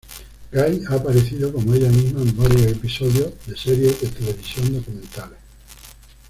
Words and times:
Gay 0.51 0.81
ha 0.89 0.95
aparecido 0.95 1.53
como 1.53 1.75
ella 1.75 1.89
misma 1.89 2.23
en 2.23 2.35
varios 2.35 2.63
episodios 2.63 3.33
de 3.45 3.55
series 3.55 4.01
de 4.01 4.07
televisión 4.07 4.73
documentales. 4.73 5.37